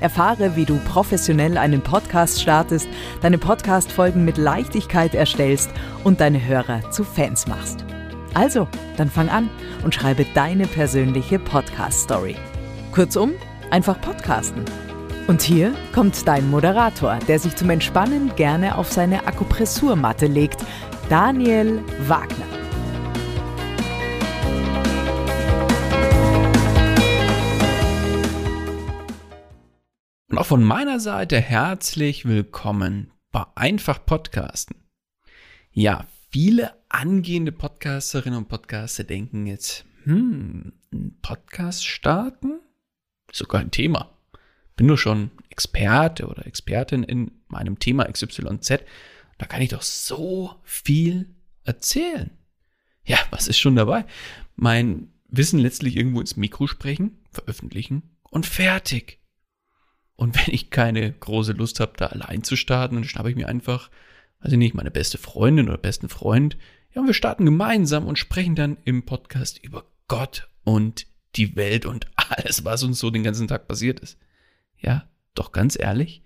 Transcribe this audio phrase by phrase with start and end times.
[0.00, 2.88] Erfahre, wie du professionell einen Podcast startest,
[3.20, 5.70] deine Podcast-Folgen mit Leichtigkeit erstellst
[6.04, 7.84] und deine Hörer zu Fans machst.
[8.34, 9.48] Also, dann fang an
[9.84, 12.36] und schreibe deine persönliche Podcast-Story.
[12.92, 13.32] Kurzum,
[13.70, 14.64] einfach podcasten.
[15.26, 20.64] Und hier kommt dein Moderator, der sich zum Entspannen gerne auf seine Akupressurmatte legt,
[21.10, 22.57] Daniel Wagner.
[30.38, 34.76] Und auch von meiner Seite herzlich willkommen bei Einfach Podcasten.
[35.72, 42.60] Ja, viele angehende Podcasterinnen und Podcaster denken jetzt, hm, ein Podcast starten?
[43.32, 44.16] Sogar ein Thema.
[44.76, 48.84] Bin nur schon Experte oder Expertin in meinem Thema XYZ.
[49.38, 51.34] Da kann ich doch so viel
[51.64, 52.30] erzählen.
[53.04, 54.04] Ja, was ist schon dabei?
[54.54, 59.18] Mein Wissen letztlich irgendwo ins Mikro sprechen, veröffentlichen und fertig.
[60.18, 63.48] Und wenn ich keine große Lust habe, da allein zu starten, dann schnappe ich mir
[63.48, 63.88] einfach,
[64.44, 66.58] ich nicht, meine beste Freundin oder besten Freund.
[66.92, 71.06] Ja, und wir starten gemeinsam und sprechen dann im Podcast über Gott und
[71.36, 74.18] die Welt und alles, was uns so den ganzen Tag passiert ist.
[74.76, 76.22] Ja, doch ganz ehrlich,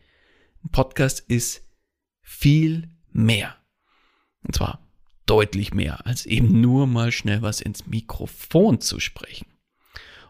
[0.65, 1.63] ein Podcast ist
[2.23, 3.57] viel mehr.
[4.43, 4.87] Und zwar
[5.27, 9.52] deutlich mehr, als eben nur mal schnell was ins Mikrofon zu sprechen.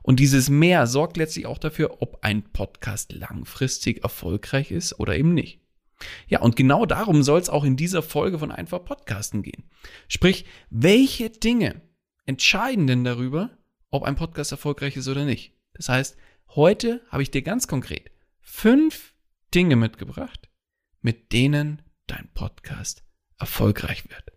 [0.03, 5.35] Und dieses Mehr sorgt letztlich auch dafür, ob ein Podcast langfristig erfolgreich ist oder eben
[5.35, 5.61] nicht.
[6.27, 9.65] Ja, und genau darum soll es auch in dieser Folge von Einfach Podcasten gehen.
[10.09, 11.83] Sprich, welche Dinge
[12.27, 13.51] entscheiden denn darüber,
[13.91, 15.55] ob ein Podcast erfolgreich ist oder nicht?
[15.75, 16.17] Das heißt,
[16.55, 18.11] heute habe ich dir ganz konkret
[18.41, 19.15] fünf
[19.55, 20.49] Dinge mitgebracht,
[21.01, 23.05] mit denen dein Podcast
[23.39, 24.33] erfolgreich wird.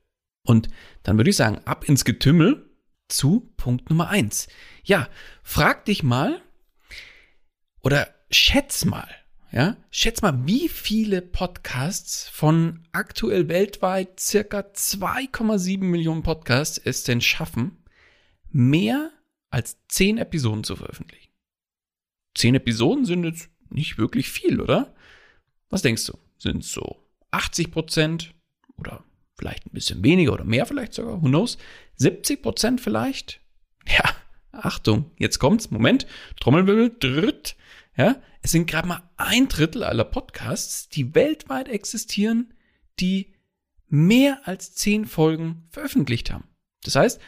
[0.46, 0.70] Und
[1.04, 2.70] dann würde ich sagen, ab ins Getümmel
[3.08, 4.48] zu Punkt Nummer eins.
[4.86, 5.10] Ja,
[5.42, 6.44] frag dich mal
[7.82, 9.10] oder schätz mal,
[9.52, 17.20] ja, schätz mal, wie viele Podcasts von aktuell weltweit circa 2,7 Millionen Podcasts es denn
[17.20, 17.84] schaffen,
[18.52, 19.10] mehr
[19.50, 21.32] als 10 Episoden zu veröffentlichen.
[22.36, 24.94] 10 Episoden sind jetzt nicht wirklich viel, oder?
[25.70, 26.20] Was denkst du?
[26.38, 28.36] Sind es so 80 Prozent
[28.78, 29.04] oder
[29.36, 31.58] vielleicht ein bisschen weniger oder mehr vielleicht sogar, who knows?
[31.96, 33.42] 70 Prozent vielleicht?
[33.88, 34.15] Ja,
[34.56, 36.08] Achtung, jetzt kommt's, Moment,
[36.40, 37.56] Trommelwirbel, dritt,
[37.98, 42.54] ja, es sind gerade mal ein Drittel aller Podcasts, die weltweit existieren,
[43.00, 43.34] die
[43.88, 46.48] mehr als zehn Folgen veröffentlicht haben.
[46.84, 47.22] Das heißt,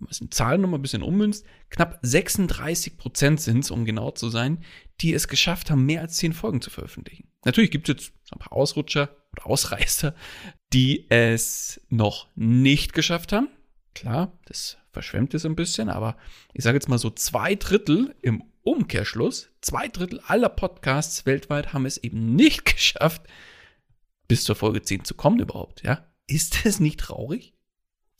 [0.00, 4.30] was in Zahlen nochmal ein bisschen ummünzt, knapp 36 Prozent sind es, um genau zu
[4.30, 4.64] sein,
[5.00, 7.28] die es geschafft haben, mehr als zehn Folgen zu veröffentlichen.
[7.44, 10.14] Natürlich gibt es jetzt ein paar Ausrutscher oder Ausreißer,
[10.72, 13.48] die es noch nicht geschafft haben.
[13.94, 16.16] Klar, das verschwemmt es ein bisschen, aber
[16.52, 21.86] ich sage jetzt mal so zwei Drittel im Umkehrschluss, zwei Drittel aller Podcasts weltweit haben
[21.86, 23.22] es eben nicht geschafft,
[24.28, 26.06] bis zur Folge 10 zu kommen überhaupt, ja?
[26.26, 27.54] Ist das nicht traurig?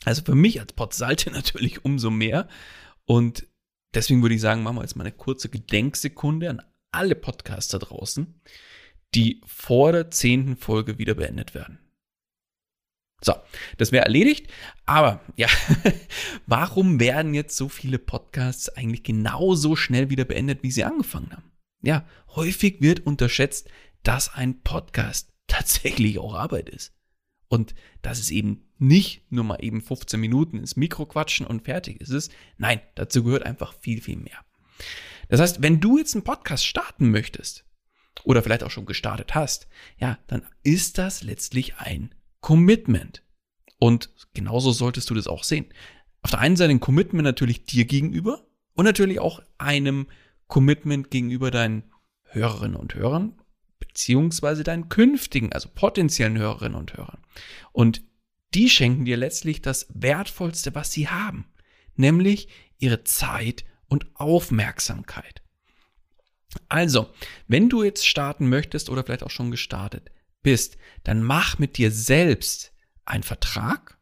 [0.04, 2.48] Also für mich als Podsalte natürlich umso mehr.
[3.04, 3.46] Und
[3.94, 8.40] deswegen würde ich sagen, machen wir jetzt mal eine kurze Gedenksekunde an alle Podcaster draußen,
[9.14, 11.78] die vor der zehnten Folge wieder beendet werden.
[13.24, 13.34] So,
[13.78, 14.48] das wäre erledigt.
[14.84, 15.48] Aber ja,
[16.46, 21.52] warum werden jetzt so viele Podcasts eigentlich genauso schnell wieder beendet, wie sie angefangen haben?
[21.82, 23.68] Ja, häufig wird unterschätzt,
[24.02, 26.92] dass ein Podcast tatsächlich auch Arbeit ist.
[27.48, 32.00] Und dass es eben nicht nur mal eben 15 Minuten ins Mikro quatschen und fertig
[32.00, 32.30] ist es.
[32.56, 34.44] Nein, dazu gehört einfach viel, viel mehr.
[35.28, 37.64] Das heißt, wenn du jetzt einen Podcast starten möchtest
[38.24, 43.22] oder vielleicht auch schon gestartet hast, ja, dann ist das letztlich ein Commitment.
[43.78, 45.72] Und genauso solltest du das auch sehen.
[46.20, 50.08] Auf der einen Seite ein Commitment natürlich dir gegenüber und natürlich auch einem
[50.48, 51.84] Commitment gegenüber deinen
[52.24, 53.40] Hörerinnen und Hörern,
[53.78, 57.22] beziehungsweise deinen künftigen, also potenziellen Hörerinnen und Hörern.
[57.72, 58.02] Und
[58.54, 61.46] die schenken dir letztlich das Wertvollste, was sie haben,
[61.96, 62.48] nämlich
[62.78, 65.42] ihre Zeit und Aufmerksamkeit.
[66.68, 67.08] Also,
[67.48, 70.10] wenn du jetzt starten möchtest oder vielleicht auch schon gestartet
[70.42, 72.72] bist, dann mach mit dir selbst
[73.04, 73.98] einen Vertrag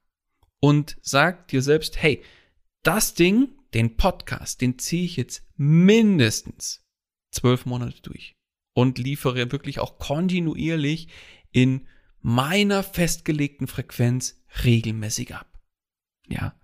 [0.60, 2.22] und sag dir selbst, hey,
[2.82, 6.84] das Ding, den Podcast, den ziehe ich jetzt mindestens
[7.30, 8.36] zwölf Monate durch
[8.74, 11.08] und liefere wirklich auch kontinuierlich
[11.52, 11.86] in
[12.20, 15.60] meiner festgelegten Frequenz regelmäßig ab.
[16.26, 16.58] Ja.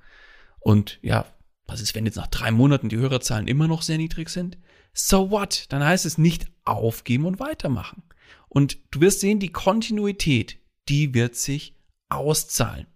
[0.61, 1.33] Und ja,
[1.67, 4.59] was ist, wenn jetzt nach drei Monaten die Hörerzahlen immer noch sehr niedrig sind?
[4.93, 5.67] So what?
[5.71, 8.03] Dann heißt es nicht aufgeben und weitermachen.
[8.49, 10.59] Und du wirst sehen, die Kontinuität,
[10.89, 11.77] die wird sich
[12.09, 12.87] auszahlen.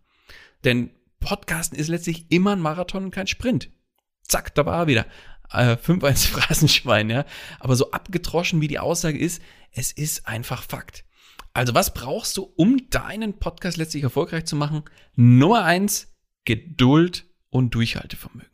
[0.64, 3.70] Denn Podcasten ist letztlich immer ein Marathon und kein Sprint.
[4.22, 5.06] Zack, da war er wieder.
[5.50, 7.24] Äh, 5-1 Phrasenschwein, ja.
[7.58, 9.42] Aber so abgetroschen wie die Aussage ist,
[9.72, 11.04] es ist einfach Fakt.
[11.52, 14.84] Also was brauchst du, um deinen Podcast letztlich erfolgreich zu machen?
[15.16, 16.14] Nummer eins,
[16.44, 18.50] Geduld und Durchhaltevermögen.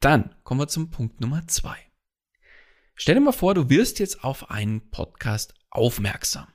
[0.00, 1.76] Dann kommen wir zum Punkt Nummer zwei.
[2.96, 6.46] Stell dir mal vor, du wirst jetzt auf einen Podcast aufmerksam.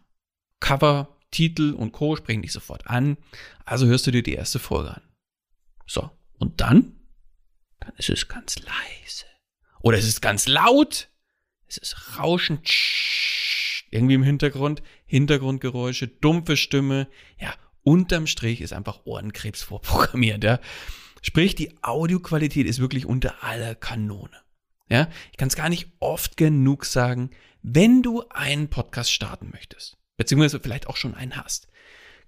[0.62, 2.16] Cover, Titel und Co.
[2.16, 3.18] sprechen dich sofort an.
[3.66, 5.02] Also hörst du dir die erste Folge an.
[5.86, 6.10] So.
[6.38, 6.94] Und dann?
[7.82, 9.26] Dann ist es ganz leise.
[9.82, 11.10] Oder es ist ganz laut.
[11.68, 12.70] Es ist rauschend.
[13.92, 14.82] Irgendwie im Hintergrund.
[15.06, 17.08] Hintergrundgeräusche, dumpfe Stimme.
[17.38, 17.54] Ja,
[17.84, 20.44] unterm Strich ist einfach Ohrenkrebs vorprogrammiert.
[20.44, 20.60] Ja.
[21.22, 24.42] Sprich, die Audioqualität ist wirklich unter aller Kanone.
[24.90, 27.30] Ja, ich kann es gar nicht oft genug sagen,
[27.62, 31.68] wenn du einen Podcast starten möchtest, beziehungsweise vielleicht auch schon einen hast,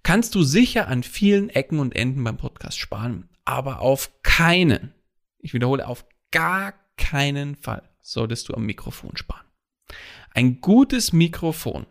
[0.03, 4.93] kannst du sicher an vielen Ecken und Enden beim Podcast sparen, aber auf keinen,
[5.39, 9.45] ich wiederhole, auf gar keinen Fall solltest du am Mikrofon sparen.
[10.31, 11.85] Ein gutes Mikrofon,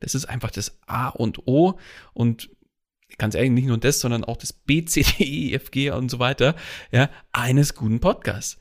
[0.00, 1.78] das ist einfach das A und O
[2.14, 2.50] und
[3.18, 6.10] ganz ehrlich, nicht nur das, sondern auch das B, C, D, E, F, G und
[6.10, 6.54] so weiter,
[6.90, 8.58] ja, eines guten Podcasts.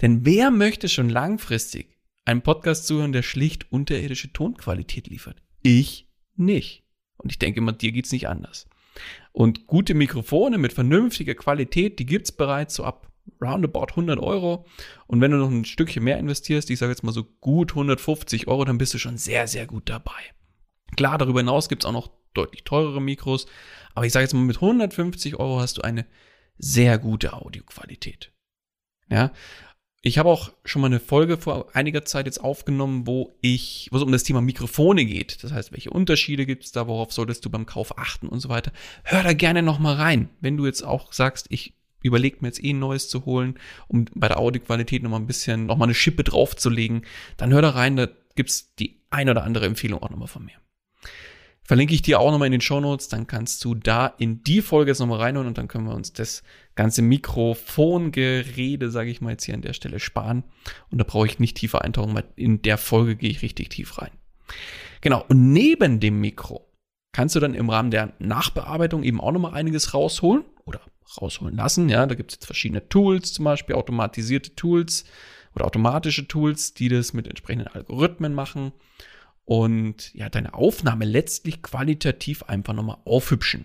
[0.00, 5.42] Denn wer möchte schon langfristig einen Podcast zuhören, der schlicht unterirdische Tonqualität liefert?
[5.62, 6.84] Ich nicht.
[7.16, 8.68] Und ich denke mal, dir geht's nicht anders.
[9.32, 14.66] Und gute Mikrofone mit vernünftiger Qualität, die gibt's bereits so ab roundabout 100 Euro.
[15.06, 18.48] Und wenn du noch ein Stückchen mehr investierst, ich sage jetzt mal so gut 150
[18.48, 20.20] Euro, dann bist du schon sehr, sehr gut dabei.
[20.96, 23.46] Klar, darüber hinaus gibt's auch noch deutlich teurere Mikros,
[23.94, 26.06] aber ich sage jetzt mal, mit 150 Euro hast du eine
[26.56, 28.32] sehr gute Audioqualität.
[29.10, 29.32] Ja,
[30.08, 33.98] ich habe auch schon mal eine Folge vor einiger Zeit jetzt aufgenommen, wo ich, wo
[33.98, 35.44] es um das Thema Mikrofone geht.
[35.44, 38.48] Das heißt, welche Unterschiede gibt es da, worauf solltest du beim Kauf achten und so
[38.48, 38.72] weiter.
[39.04, 40.30] Hör da gerne noch mal rein.
[40.40, 43.58] Wenn du jetzt auch sagst, ich überlege mir jetzt eh ein neues zu holen,
[43.88, 47.02] um bei der Audioqualität noch mal ein bisschen, noch mal eine Schippe draufzulegen,
[47.36, 50.44] dann hör da rein, da gibt's die ein oder andere Empfehlung auch noch mal von
[50.44, 50.54] mir.
[51.68, 54.62] Verlinke ich dir auch nochmal in den Show Notes, dann kannst du da in die
[54.62, 56.42] Folge jetzt nochmal reinholen und dann können wir uns das
[56.76, 60.44] ganze Mikrofongerede, sage ich mal jetzt hier an der Stelle, sparen.
[60.90, 63.98] Und da brauche ich nicht tiefer eintauchen, weil in der Folge gehe ich richtig tief
[63.98, 64.12] rein.
[65.02, 66.72] Genau, und neben dem Mikro
[67.12, 70.80] kannst du dann im Rahmen der Nachbearbeitung eben auch nochmal einiges rausholen oder
[71.20, 71.90] rausholen lassen.
[71.90, 75.04] Ja, da gibt es jetzt verschiedene Tools, zum Beispiel automatisierte Tools
[75.54, 78.72] oder automatische Tools, die das mit entsprechenden Algorithmen machen
[79.48, 83.64] und ja, deine Aufnahme letztlich qualitativ einfach nochmal aufhübschen.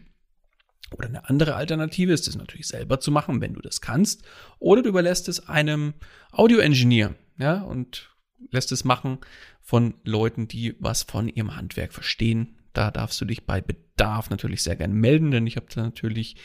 [0.91, 4.23] Oder eine andere Alternative ist es natürlich selber zu machen, wenn du das kannst.
[4.59, 5.93] Oder du überlässt es einem
[6.31, 8.15] Audio-Engineer, ja, und
[8.49, 9.17] lässt es machen
[9.61, 12.59] von Leuten, die was von ihrem Handwerk verstehen.
[12.71, 16.37] Da darfst du dich bei Bedarf natürlich sehr gerne melden, denn ich habe da natürlich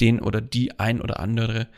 [0.00, 1.68] den oder die ein oder andere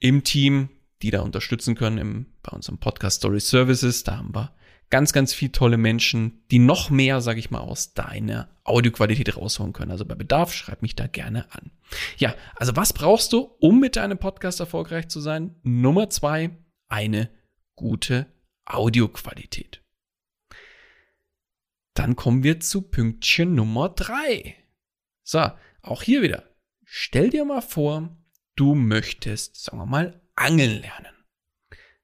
[0.00, 0.68] im Team,
[1.00, 4.04] die da unterstützen können im, bei unserem Podcast Story Services.
[4.04, 4.52] Da haben wir
[4.90, 9.72] ganz, ganz viel tolle Menschen, die noch mehr, sage ich mal, aus deiner Audioqualität rausholen
[9.72, 9.90] können.
[9.90, 11.70] Also bei Bedarf schreib mich da gerne an.
[12.16, 15.56] Ja, also was brauchst du, um mit deinem Podcast erfolgreich zu sein?
[15.62, 16.50] Nummer zwei,
[16.88, 17.30] eine
[17.74, 18.26] gute
[18.64, 19.82] Audioqualität.
[21.94, 24.56] Dann kommen wir zu Pünktchen Nummer drei.
[25.22, 25.50] So,
[25.82, 26.44] auch hier wieder.
[26.84, 28.16] Stell dir mal vor,
[28.56, 31.17] du möchtest, sagen wir mal, angeln lernen.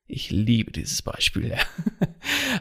[0.07, 1.57] Ich liebe dieses Beispiel.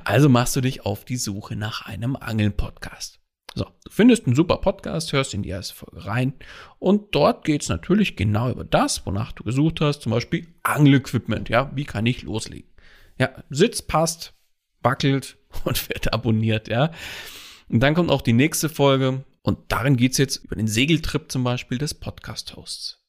[0.03, 3.21] Also machst du dich auf die Suche nach einem Angeln-Podcast.
[3.55, 6.33] So, du findest einen super Podcast, hörst in die erste Folge rein
[6.79, 11.49] und dort geht es natürlich genau über das, wonach du gesucht hast, zum Beispiel Angelequipment,
[11.49, 12.69] ja, wie kann ich loslegen?
[13.19, 14.33] Ja, Sitz passt,
[14.81, 16.91] wackelt und wird abonniert, ja.
[17.69, 21.31] Und dann kommt auch die nächste Folge und darin geht es jetzt über den Segeltrip
[21.31, 23.03] zum Beispiel des Podcast-Hosts.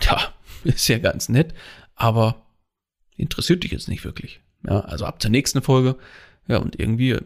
[0.00, 1.54] Tja, ist ja ganz nett,
[1.94, 2.47] aber
[3.18, 4.40] interessiert dich jetzt nicht wirklich.
[4.66, 5.96] Ja, also ab zur nächsten Folge.
[6.46, 7.18] Ja, und irgendwie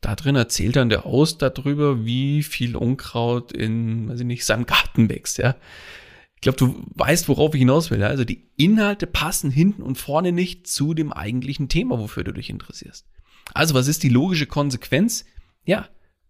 [0.00, 4.66] da drin erzählt dann der Host darüber, wie viel Unkraut in, weiß ich nicht, seinem
[4.66, 5.56] Garten wächst, ja.
[6.36, 8.00] Ich glaube, du weißt, worauf ich hinaus will.
[8.04, 12.48] Also die Inhalte passen hinten und vorne nicht zu dem eigentlichen Thema, wofür du dich
[12.48, 13.08] interessierst.
[13.54, 15.24] Also was ist die logische Konsequenz?
[15.64, 15.88] Ja,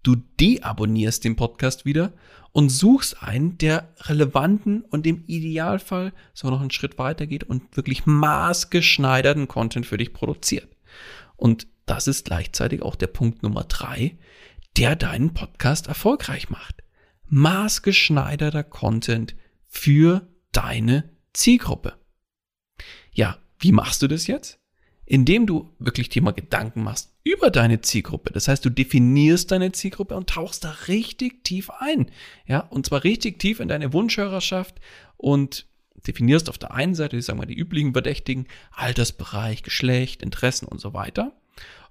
[0.09, 2.15] du deabonnierst den Podcast wieder
[2.53, 7.77] und suchst einen, der relevanten und im Idealfall so noch einen Schritt weiter geht und
[7.77, 10.75] wirklich maßgeschneiderten Content für dich produziert.
[11.37, 14.17] Und das ist gleichzeitig auch der Punkt Nummer drei,
[14.79, 16.83] der deinen Podcast erfolgreich macht.
[17.27, 19.37] Maßgeschneiderter Content
[19.67, 21.99] für deine Zielgruppe.
[23.12, 24.59] Ja, wie machst du das jetzt?
[25.11, 28.31] Indem du wirklich dir mal Gedanken machst über deine Zielgruppe.
[28.31, 32.11] Das heißt, du definierst deine Zielgruppe und tauchst da richtig tief ein.
[32.47, 34.75] Ja, und zwar richtig tief in deine Wunschhörerschaft
[35.17, 35.65] und
[36.07, 40.79] definierst auf der einen Seite, ich sag mal, die üblichen Verdächtigen, Altersbereich, Geschlecht, Interessen und
[40.79, 41.33] so weiter.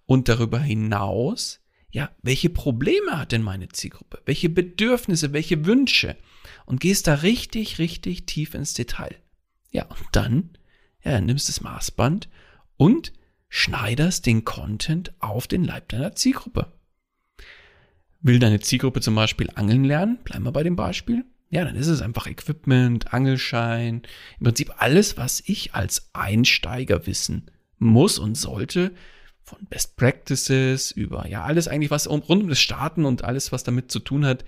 [0.05, 1.59] Und darüber hinaus,
[1.89, 4.21] ja, welche Probleme hat denn meine Zielgruppe?
[4.25, 6.17] Welche Bedürfnisse, welche Wünsche?
[6.67, 9.15] Und gehst da richtig, richtig tief ins Detail.
[9.71, 10.51] Ja, und dann,
[11.03, 12.29] ja, nimmst das Maßband
[12.77, 13.13] und
[13.49, 16.71] schneiderst den Content auf den Leib deiner Zielgruppe.
[18.21, 20.19] Will deine Zielgruppe zum Beispiel angeln lernen?
[20.23, 21.25] Bleiben wir bei dem Beispiel.
[21.49, 24.01] Ja, dann ist es einfach Equipment, Angelschein,
[24.39, 28.91] im Prinzip alles, was ich als Einsteiger wissen muss und sollte,
[29.43, 33.63] von Best Practices über ja alles eigentlich, was rund um das Starten und alles, was
[33.63, 34.43] damit zu tun hat,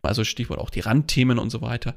[0.00, 1.94] also Stichwort auch die Randthemen und so weiter,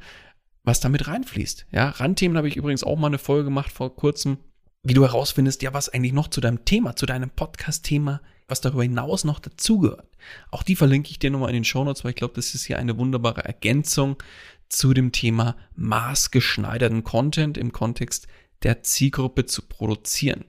[0.63, 1.67] was damit reinfließt.
[1.71, 4.37] Ja, Randthemen habe ich übrigens auch mal eine Folge gemacht vor kurzem,
[4.83, 8.83] wie du herausfindest, ja, was eigentlich noch zu deinem Thema, zu deinem Podcast-Thema, was darüber
[8.83, 10.07] hinaus noch dazugehört.
[10.49, 12.65] Auch die verlinke ich dir nochmal in den Show Notes, weil ich glaube, das ist
[12.65, 14.21] hier eine wunderbare Ergänzung
[14.69, 18.27] zu dem Thema maßgeschneiderten Content im Kontext
[18.63, 20.45] der Zielgruppe zu produzieren.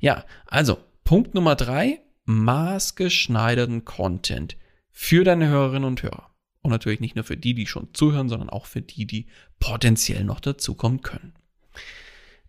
[0.00, 4.56] Ja, also Punkt Nummer drei, maßgeschneiderten Content
[4.90, 6.30] für deine Hörerinnen und Hörer.
[6.62, 9.26] Und natürlich nicht nur für die, die schon zuhören, sondern auch für die, die
[9.58, 11.34] potenziell noch dazukommen können.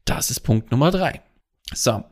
[0.06, 1.22] Das ist Punkt Nummer drei.
[1.74, 2.04] So,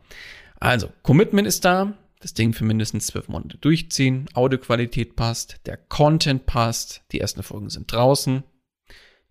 [0.60, 6.46] also Commitment ist da, das Ding für mindestens zwölf Monate durchziehen, Audioqualität passt, der Content
[6.46, 8.44] passt, die ersten Folgen sind draußen.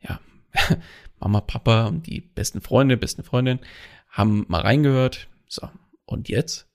[0.00, 0.20] Ja,
[1.20, 3.60] Mama, Papa und die besten Freunde, besten Freundinnen
[4.08, 5.28] haben mal reingehört.
[5.48, 5.68] So,
[6.04, 6.72] und jetzt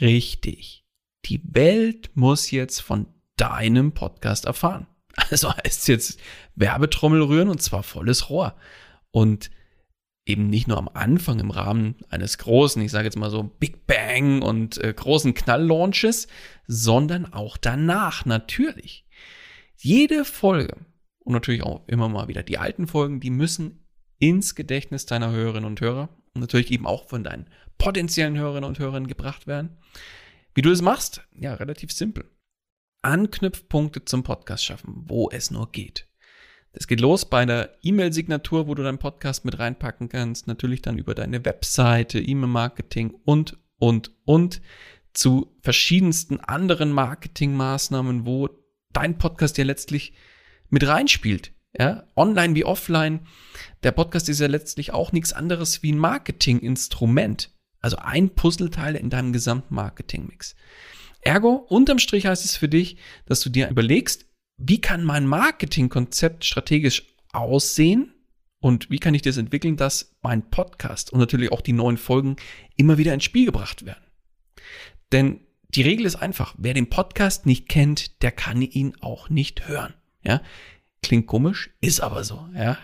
[0.00, 0.84] Richtig.
[1.26, 3.06] Die Welt muss jetzt von
[3.36, 4.86] deinem Podcast erfahren.
[5.30, 6.18] Also heißt jetzt
[6.56, 8.56] Werbetrommel rühren und zwar volles Rohr.
[9.12, 9.48] Und
[10.26, 13.86] eben nicht nur am Anfang im Rahmen eines großen, ich sage jetzt mal so Big
[13.86, 16.28] Bang und äh, großen Knalllaunches,
[16.66, 19.06] sondern auch danach natürlich.
[19.76, 20.76] Jede Folge
[21.18, 23.84] und natürlich auch immer mal wieder die alten Folgen, die müssen
[24.18, 28.78] ins Gedächtnis deiner Hörerinnen und Hörer und natürlich eben auch von deinen potenziellen Hörerinnen und
[28.78, 29.76] Hörern gebracht werden.
[30.54, 31.26] Wie du es machst?
[31.38, 32.30] Ja, relativ simpel.
[33.02, 36.08] Anknüpfpunkte zum Podcast schaffen, wo es nur geht.
[36.74, 40.48] Das geht los bei der E-Mail-Signatur, wo du deinen Podcast mit reinpacken kannst.
[40.48, 44.60] Natürlich dann über deine Webseite, E-Mail-Marketing und, und, und
[45.12, 48.48] zu verschiedensten anderen Marketingmaßnahmen, wo
[48.92, 50.14] dein Podcast ja letztlich
[50.68, 51.52] mit reinspielt.
[51.78, 53.20] Ja, online wie offline.
[53.84, 57.52] Der Podcast ist ja letztlich auch nichts anderes wie ein Marketinginstrument.
[57.80, 60.56] Also ein Puzzleteil in deinem gesamten Marketingmix.
[61.20, 66.44] Ergo, unterm Strich heißt es für dich, dass du dir überlegst, wie kann mein Marketingkonzept
[66.44, 68.14] strategisch aussehen
[68.60, 72.36] und wie kann ich das entwickeln, dass mein Podcast und natürlich auch die neuen Folgen
[72.76, 74.04] immer wieder ins Spiel gebracht werden.
[75.12, 79.68] Denn die Regel ist einfach, wer den Podcast nicht kennt, der kann ihn auch nicht
[79.68, 79.94] hören.
[80.22, 80.40] Ja,
[81.02, 82.78] klingt komisch, ist aber so, ja.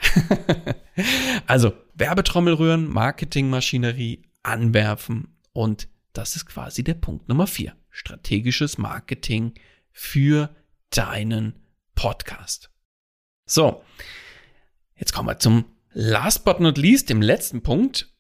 [1.47, 7.75] also, Werbetrommel rühren, Marketingmaschinerie anwerfen und das ist quasi der Punkt Nummer vier.
[7.91, 9.55] Strategisches Marketing
[9.93, 10.55] für
[10.91, 11.60] deinen
[12.01, 12.71] Podcast.
[13.45, 13.85] So,
[14.95, 18.17] jetzt kommen wir zum last but not least, dem letzten Punkt.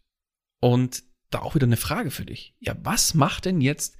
[0.61, 2.55] Und da auch wieder eine Frage für dich.
[2.59, 3.97] Ja, was macht denn jetzt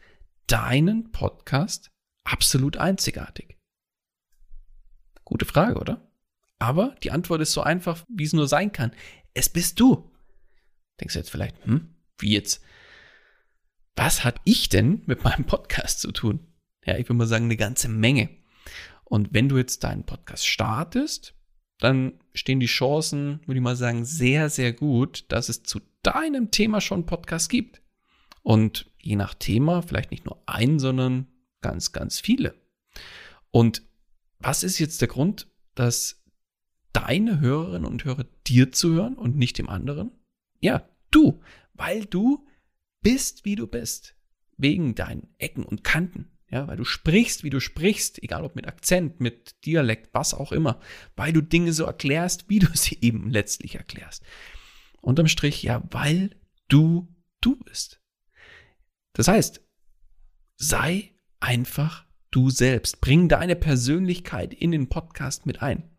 [0.49, 1.91] deinen Podcast
[2.25, 3.57] absolut einzigartig?
[5.25, 6.13] Gute Frage, oder?
[6.59, 8.93] Aber die Antwort ist so einfach, wie es nur sein kann.
[9.33, 10.13] Es bist du.
[11.01, 12.63] Denkst du jetzt vielleicht, hm, wie jetzt,
[13.97, 16.53] was hat ich denn mit meinem Podcast zu tun?
[16.85, 18.40] Ja, ich würde mal sagen, eine ganze Menge.
[19.11, 21.35] Und wenn du jetzt deinen Podcast startest,
[21.81, 26.53] dann stehen die Chancen, würde ich mal sagen, sehr, sehr gut, dass es zu deinem
[26.53, 27.83] Thema schon einen Podcast gibt.
[28.43, 31.27] Und je nach Thema vielleicht nicht nur einen, sondern
[31.61, 32.55] ganz, ganz viele.
[33.51, 33.83] Und
[34.39, 36.23] was ist jetzt der Grund, dass
[36.93, 40.13] deine Hörerinnen und Hörer dir zuhören und nicht dem anderen?
[40.61, 41.41] Ja, du,
[41.75, 42.47] weil du
[43.03, 44.15] bist, wie du bist.
[44.57, 46.31] Wegen deinen Ecken und Kanten.
[46.51, 50.51] Ja, weil du sprichst, wie du sprichst, egal ob mit Akzent, mit Dialekt, was auch
[50.51, 50.81] immer,
[51.15, 54.25] weil du Dinge so erklärst, wie du sie eben letztlich erklärst.
[55.01, 56.37] Unterm Strich, ja, weil
[56.69, 57.09] du
[57.41, 58.01] du bist.
[59.13, 59.63] Das heißt,
[60.57, 63.01] sei einfach du selbst.
[63.01, 65.91] Bring deine Persönlichkeit in den Podcast mit ein.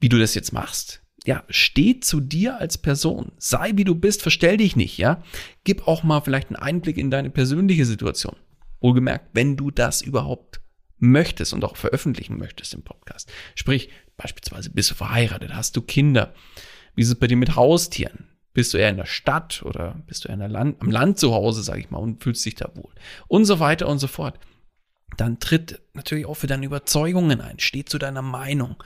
[0.00, 3.32] Wie du das jetzt machst, ja, steh zu dir als Person.
[3.38, 5.22] Sei wie du bist, verstell dich nicht, ja.
[5.64, 8.36] Gib auch mal vielleicht einen Einblick in deine persönliche Situation.
[8.80, 10.60] Wohlgemerkt, wenn du das überhaupt
[10.98, 13.30] möchtest und auch veröffentlichen möchtest im Podcast.
[13.54, 16.34] Sprich, beispielsweise bist du verheiratet, hast du Kinder.
[16.94, 18.28] Wie ist es bei dir mit Haustieren?
[18.54, 21.62] Bist du eher in der Stadt oder bist du eher Land, am Land zu Hause,
[21.62, 22.92] sage ich mal, und fühlst dich da wohl?
[23.28, 24.38] Und so weiter und so fort.
[25.18, 28.82] Dann tritt natürlich auch für deine Überzeugungen ein, steh zu deiner Meinung.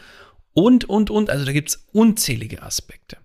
[0.53, 1.31] Und, und, und.
[1.31, 3.19] Also da gibt's unzählige Aspekte.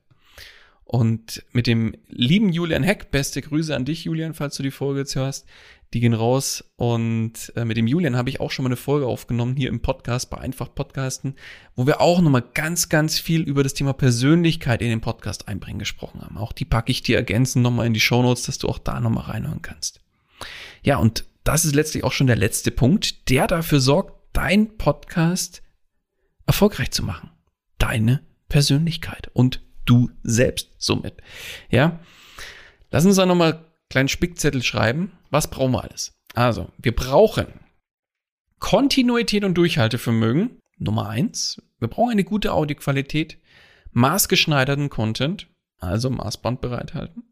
[0.86, 5.00] Und mit dem lieben Julian Heck, beste Grüße an dich, Julian, falls du die Folge
[5.00, 5.48] jetzt hörst,
[5.94, 6.64] die gehen raus.
[6.76, 9.82] Und äh, mit dem Julian habe ich auch schon mal eine Folge aufgenommen hier im
[9.82, 11.36] Podcast bei Einfach Podcasten,
[11.76, 15.80] wo wir auch nochmal ganz, ganz viel über das Thema Persönlichkeit in den Podcast einbringen
[15.80, 16.38] gesprochen haben.
[16.38, 19.00] Auch die packe ich dir ergänzend nochmal in die Show Notes, dass du auch da
[19.00, 20.02] nochmal reinhören kannst.
[20.84, 25.64] Ja, und das ist letztlich auch schon der letzte Punkt, der dafür sorgt, dein Podcast
[26.46, 27.32] erfolgreich zu machen.
[27.80, 31.22] Deine Persönlichkeit und du selbst somit.
[31.70, 32.00] Ja,
[32.92, 35.12] lass uns da nochmal kleinen Spickzettel schreiben.
[35.30, 36.14] Was brauchen wir alles?
[36.34, 37.48] Also, wir brauchen
[38.60, 40.60] Kontinuität und Durchhaltevermögen.
[40.78, 41.62] Nummer eins.
[41.80, 43.40] Wir brauchen eine gute Audioqualität,
[43.92, 45.48] maßgeschneiderten Content,
[45.80, 47.24] also Maßband bereithalten,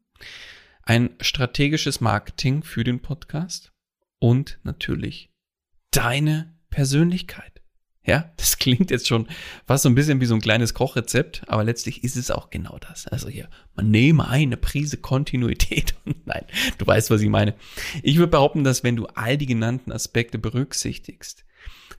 [0.84, 3.74] ein strategisches Marketing für den Podcast
[4.20, 5.34] und natürlich
[5.92, 7.53] deine Persönlichkeit.
[8.06, 9.28] Ja, das klingt jetzt schon
[9.66, 12.78] fast so ein bisschen wie so ein kleines Kochrezept, aber letztlich ist es auch genau
[12.80, 13.08] das.
[13.08, 16.44] Also hier, man nehme eine Prise Kontinuität und nein,
[16.78, 17.56] du weißt, was ich meine.
[18.02, 21.46] Ich würde behaupten, dass wenn du all die genannten Aspekte berücksichtigst,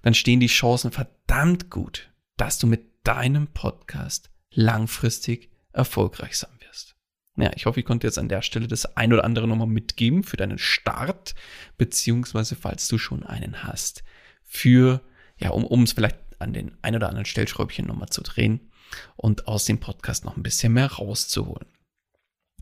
[0.02, 6.96] dann stehen die Chancen verdammt gut, dass du mit deinem Podcast langfristig erfolgreich sein wirst.
[7.36, 10.22] Ja, ich hoffe, ich konnte jetzt an der Stelle das ein oder andere nochmal mitgeben
[10.22, 11.34] für deinen Start,
[11.78, 14.04] beziehungsweise falls du schon einen hast,
[14.42, 15.00] für
[15.38, 18.70] ja, um, um es vielleicht an den ein oder anderen Stellschräubchen nochmal zu drehen
[19.16, 21.66] und aus dem Podcast noch ein bisschen mehr rauszuholen.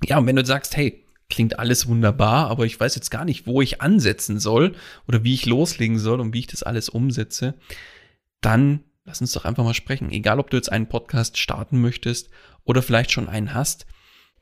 [0.05, 3.47] Ja, und wenn du sagst, hey, klingt alles wunderbar, aber ich weiß jetzt gar nicht,
[3.47, 4.75] wo ich ansetzen soll
[5.09, 7.55] oder wie ich loslegen soll und wie ich das alles umsetze,
[8.41, 10.11] dann lass uns doch einfach mal sprechen.
[10.11, 12.31] Egal, ob du jetzt einen Podcast starten möchtest
[12.65, 13.87] oder vielleicht schon einen hast,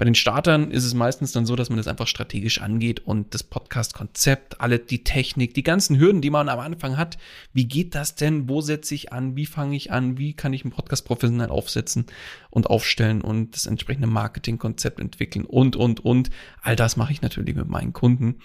[0.00, 3.34] bei den Startern ist es meistens dann so, dass man das einfach strategisch angeht und
[3.34, 7.18] das Podcast-Konzept, alle die Technik, die ganzen Hürden, die man am Anfang hat.
[7.52, 8.48] Wie geht das denn?
[8.48, 9.36] Wo setze ich an?
[9.36, 10.16] Wie fange ich an?
[10.16, 12.06] Wie kann ich einen Podcast professionell aufsetzen
[12.48, 16.30] und aufstellen und das entsprechende Marketingkonzept entwickeln und, und, und.
[16.62, 18.36] All das mache ich natürlich mit meinen Kunden.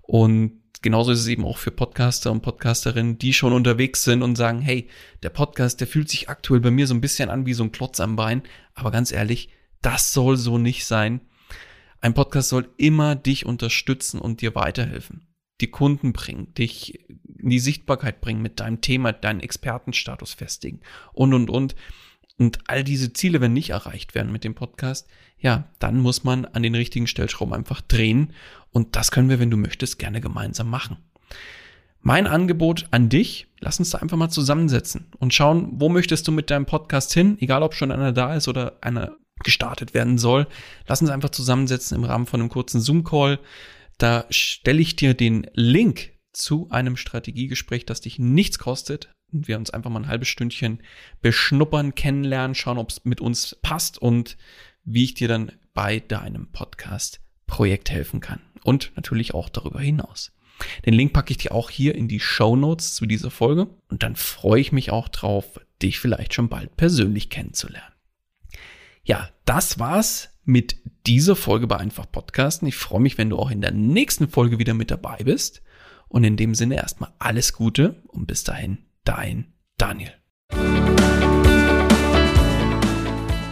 [0.00, 4.36] Und genauso ist es eben auch für Podcaster und Podcasterinnen, die schon unterwegs sind und
[4.36, 4.88] sagen, hey,
[5.22, 7.72] der Podcast, der fühlt sich aktuell bei mir so ein bisschen an wie so ein
[7.72, 8.44] Klotz am Bein.
[8.72, 9.50] Aber ganz ehrlich,
[9.82, 11.20] das soll so nicht sein.
[12.00, 15.26] Ein Podcast soll immer dich unterstützen und dir weiterhelfen.
[15.60, 20.80] Die Kunden bringen, dich in die Sichtbarkeit bringen mit deinem Thema, deinen Expertenstatus festigen
[21.12, 21.74] und, und, und.
[22.38, 25.08] Und all diese Ziele, wenn nicht erreicht werden mit dem Podcast,
[25.38, 28.32] ja, dann muss man an den richtigen Stellschrauben einfach drehen.
[28.72, 30.98] Und das können wir, wenn du möchtest, gerne gemeinsam machen.
[32.00, 36.32] Mein Angebot an dich, lass uns da einfach mal zusammensetzen und schauen, wo möchtest du
[36.32, 40.46] mit deinem Podcast hin, egal ob schon einer da ist oder einer gestartet werden soll.
[40.86, 43.38] Lass uns einfach zusammensetzen im Rahmen von einem kurzen Zoom-Call.
[43.98, 49.10] Da stelle ich dir den Link zu einem Strategiegespräch, das dich nichts kostet.
[49.32, 50.82] Und wir uns einfach mal ein halbes Stündchen
[51.20, 54.36] beschnuppern, kennenlernen, schauen, ob es mit uns passt und
[54.84, 58.40] wie ich dir dann bei deinem Podcast-Projekt helfen kann.
[58.62, 60.32] Und natürlich auch darüber hinaus.
[60.84, 63.68] Den Link packe ich dir auch hier in die Show Notes zu dieser Folge.
[63.88, 67.95] Und dann freue ich mich auch drauf, dich vielleicht schon bald persönlich kennenzulernen.
[69.06, 72.66] Ja, das war's mit dieser Folge bei Einfach Podcasten.
[72.66, 75.62] Ich freue mich, wenn du auch in der nächsten Folge wieder mit dabei bist.
[76.08, 80.10] Und in dem Sinne erstmal alles Gute und bis dahin, dein Daniel.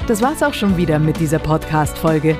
[0.08, 2.36] Das war's auch schon wieder mit dieser Podcast-Folge.